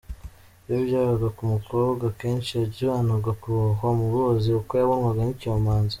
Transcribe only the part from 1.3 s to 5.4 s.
ku mukobwa akeshi yajyanwaga kurohwa mu ruzi kuko yabonwaga